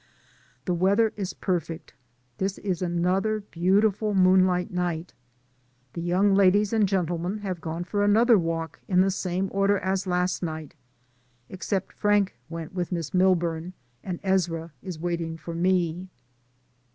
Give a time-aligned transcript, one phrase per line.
[0.65, 1.93] The weather is perfect;
[2.39, 5.13] this is another beautiful moonlight night.
[5.93, 10.07] The young ladies and gentlemen have gone for another walk in the same order as
[10.07, 10.73] last night,
[11.49, 16.09] except Frank went with Miss Milburn, and Ezra is wait ing for me.